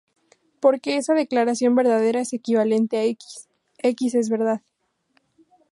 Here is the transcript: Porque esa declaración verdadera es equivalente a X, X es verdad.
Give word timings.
Porque 0.59 0.97
esa 0.97 1.13
declaración 1.13 1.75
verdadera 1.75 2.21
es 2.21 2.33
equivalente 2.33 2.97
a 2.97 3.03
X, 3.03 3.49
X 3.77 4.15
es 4.15 4.29
verdad. 4.29 4.63